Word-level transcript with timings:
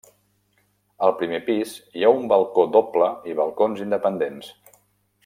Al 1.07 1.11
primer 1.19 1.41
pis 1.49 1.75
hi 1.99 2.07
ha 2.07 2.11
un 2.21 2.25
balcó 2.31 2.65
doble 2.79 3.11
i 3.33 3.37
balcons 3.41 3.85
independents. 3.89 4.51